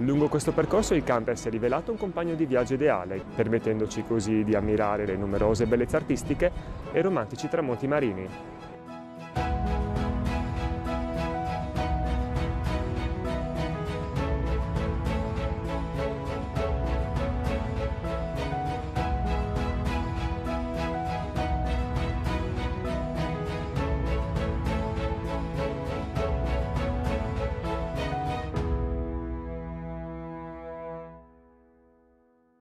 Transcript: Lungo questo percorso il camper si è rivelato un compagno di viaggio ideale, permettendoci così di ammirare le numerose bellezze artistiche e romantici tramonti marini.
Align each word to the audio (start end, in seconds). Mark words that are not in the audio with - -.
Lungo 0.00 0.28
questo 0.28 0.52
percorso 0.52 0.94
il 0.94 1.02
camper 1.02 1.36
si 1.36 1.48
è 1.48 1.50
rivelato 1.50 1.90
un 1.90 1.96
compagno 1.96 2.36
di 2.36 2.46
viaggio 2.46 2.74
ideale, 2.74 3.20
permettendoci 3.34 4.04
così 4.04 4.44
di 4.44 4.54
ammirare 4.54 5.04
le 5.04 5.16
numerose 5.16 5.66
bellezze 5.66 5.96
artistiche 5.96 6.52
e 6.92 7.02
romantici 7.02 7.48
tramonti 7.48 7.88
marini. 7.88 8.28